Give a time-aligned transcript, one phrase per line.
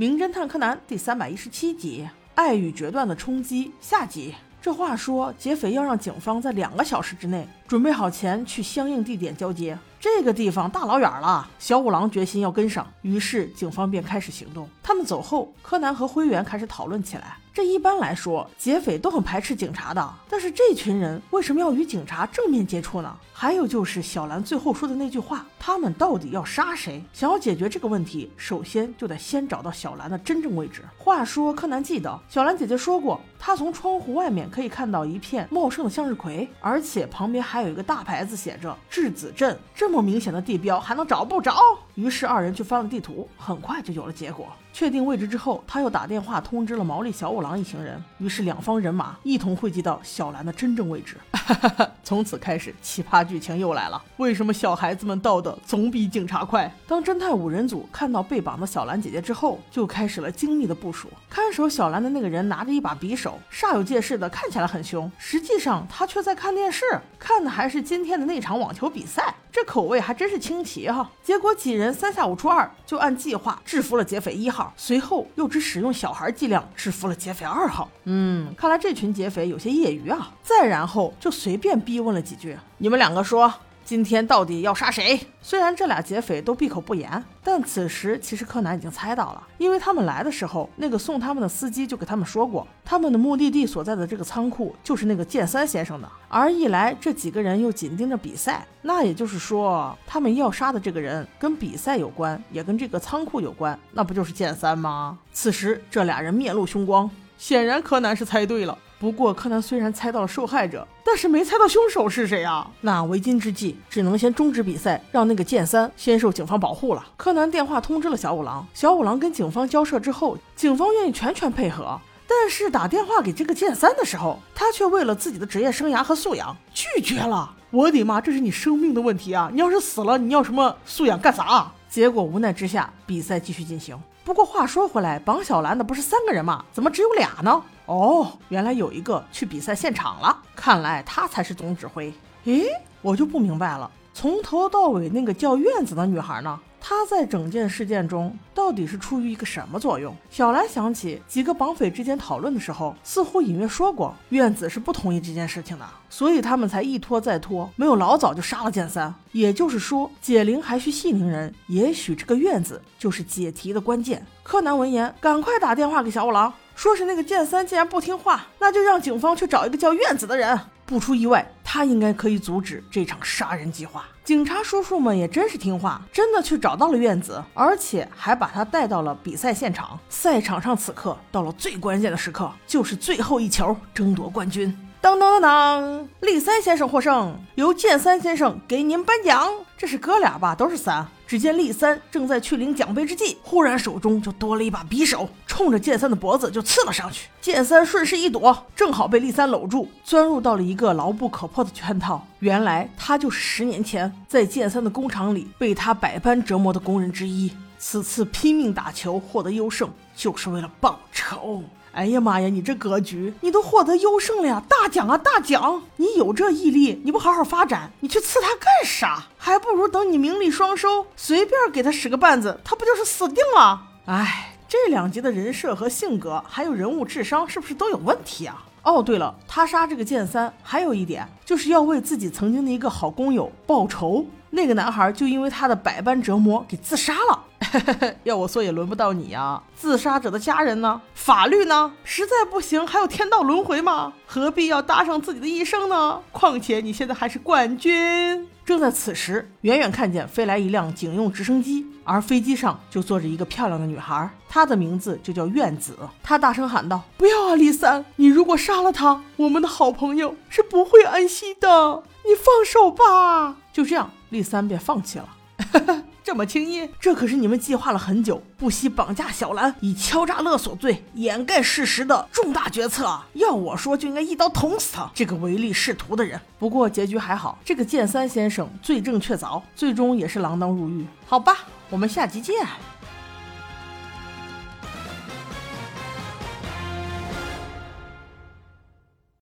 [0.00, 2.06] 名侦探柯南》第三百一十七集
[2.36, 4.32] 《爱与决断的冲击》下集。
[4.62, 9.76] 这话说，劫匪要让警方在两个小时之内准备好钱去相应地点交接。
[9.98, 14.68] 这个地方大老远了，小五郎决心要跟上，于是警方便开始行动。
[14.84, 17.36] 他们走后，柯南和灰原开始讨论起来。
[17.58, 23.12] 这一般来说，劫匪都很排斥警察的，但是这群人为什么要与警察正面接触呢？
[23.32, 27.02] 还有就是小兰最后说的那句话，他们到底要杀谁？
[27.12, 30.84] 想要解决这个问题，首先就得先找到小兰的真正位置。
[30.96, 39.58] 话说，柯南记得小兰姐姐说过，她从窗户外面可以看到一片茂盛的向日葵，而且旁边还有一个大牌子写着质子镇。
[39.74, 41.52] 这么明显的地标，还能找不着？
[41.98, 44.46] 于是二人去翻了地图，很快就有了结果。
[44.72, 48.00] 确定位置之后，他又打电话通知了毛利小五郎一行人。
[48.18, 51.16] 于是两方人马一同汇集到小兰的真正位置。
[52.04, 54.00] 从此开始，奇葩剧情又来了。
[54.18, 56.72] 为什么小孩子们到的总比警察快？
[56.86, 61.08] 当侦探五人组看到被绑的小兰姐姐之后，就开始了精密的部署。
[61.28, 66.84] 看守小兰的那个人拿着一把匕首，煞有介事的看起来很凶，实际上他却在看电视，
[67.18, 69.34] 看的还是今天的那场网球比赛。
[69.60, 71.10] 这口味还真是清奇哈！
[71.20, 77.90] 结果几人三下五除二就按计划制服了劫匪一号，随后又只使用小孩伎俩制服了劫匪二号。
[78.04, 80.30] 嗯，看来这群劫匪有些业余啊。
[80.44, 83.52] 再然后就随便逼问了几句：“你们两个说。”
[83.88, 85.18] 今天到底要杀谁？
[85.40, 96.12] 虽然这俩劫匪都闭口不言，但此时其实柯南已经猜到了，因为他们来的时候，那个送他们的司机就给他们说过，他们的目的地所在的这个仓库就是那个剑三先生的。
[96.28, 105.18] 而一来这几个人又紧盯着比赛，那也就是说，他们要杀的这个人跟比赛有关，也跟这个仓库有关，那不就是剑三吗？
[105.32, 108.76] 此时这俩人面露凶光，显然柯南是猜对了。
[109.00, 112.68] 不过，柯南虽然猜到了受害者，但是没猜到凶手是谁啊？
[112.80, 117.06] 那为今之计，只能先终止比赛，让那个剑三先受警方保护了。
[117.16, 122.00] 柯南电话通知了小五郎，小五郎跟警方交涉之后，警方愿意全权配合。
[122.26, 127.54] 但是打电话给这个剑三的时候，他却为了自己的职业生涯和素养拒绝了。
[127.70, 129.48] 我的妈，这是你生命的问题啊！
[129.52, 131.70] 你要是死了，你要什么素养干啥？
[131.88, 133.98] 结果无奈之下，比赛继续进行。
[134.24, 136.64] 不过话说回来，绑小兰的不是三个人吗？
[136.70, 137.62] 怎么只有俩呢？
[137.86, 142.12] 哦，原来有一个去比赛现场了，看来他才是总指挥。
[142.46, 142.66] 诶，
[143.00, 146.58] 我就不明白了，从头到尾那个叫院子的女孩呢？
[146.80, 150.14] 她在整件事件中到底是出于一个什么作用？
[150.30, 159.14] 小兰想起几个绑匪之间讨论的时候，似乎隐约说过院子是不同意这件事情的，所以他们才一拖再拖，没有老早就杀了剑三。
[159.30, 164.24] 也就是说，解铃还需系铃人，也许这个院子就是解题的关键。
[164.42, 166.52] 柯南闻言，赶快打电话给小五郎。
[166.78, 170.56] 说是那个剑三既然不听话，那就让警方去找一个叫院子的人。
[170.86, 174.04] 不出意外，他应该可以阻止这场杀人计划。
[174.22, 179.98] 警察叔叔们也真是听话，真的去找到了院子，而且还把他带到了比赛现场。
[180.08, 184.72] 赛场上此刻到了最关键的时刻，就是最后一球，争夺冠军。
[185.00, 189.52] 当当当当，立三先生获胜，由剑三先生给您颁奖。
[189.76, 190.54] 这是哥俩吧？
[190.54, 191.04] 都是三。
[191.28, 197.28] 只见立三正在去领奖杯之际，忽然手中就多了一把匕首，冲着剑三的脖子就刺了上去。
[197.38, 202.26] 剑三顺势一躲，正好被立三搂住，钻入到了一个牢不可破的圈套。
[202.38, 207.52] 原来他就是十年前在剑三的工厂里被他百般折磨的工人之一。
[207.78, 211.62] 此次拼命打球获得优胜，就是为了报仇。
[211.98, 212.48] 哎呀妈呀！
[212.48, 215.82] 你这格局，你都获得优胜了呀，大奖啊，大奖！
[215.96, 219.26] 你有这毅力，你不好好发展，你去刺他干啥？
[219.36, 223.82] 还不如等你名利双收，随便给他使个绊子，他不就是死定了？
[224.06, 228.64] 哎，这两集的人设和性格，还有人物智商，是不是都有问题啊？
[228.84, 234.24] 哦，对了，他杀这个剑三，还有一点就是要为自己曾经的一个好工友报仇。
[234.50, 237.42] 那个男孩就因为他的百般折磨给自杀了。
[238.24, 239.62] 要我说也轮不到你呀！
[239.74, 241.00] 自杀者的家人呢？
[241.14, 241.92] 法律呢？
[242.04, 244.12] 实在不行，还有天道轮回吗？
[244.26, 246.20] 何必要搭上自己的一生呢？
[246.32, 248.48] 况且你现在还是冠军。
[248.64, 255.96] 正在此时，远远看见飞来一辆警用直升机，而飞机上就坐着一个漂亮的女孩，她的名字就叫院子。
[256.22, 258.04] 她大声喊道：“不要啊，李三！
[258.16, 262.02] 你如果杀了他，我们的好朋友是不会安息的。
[262.26, 265.28] 你放手吧。”就这样，李三便放弃了。
[266.22, 266.86] 这么轻易？
[267.00, 273.18] 这可是你们计划了很久，不惜绑架小兰，以敲诈勒索罪掩盖事实的重大决策。
[273.32, 276.38] 要我说，就应该一刀捅死他这个唯利是图的人。
[276.58, 281.06] 不过结局还好，这个剑三先生罪证确凿，最终也是锒铛入狱。
[281.26, 281.56] 好吧，
[281.88, 282.56] 我们下集见。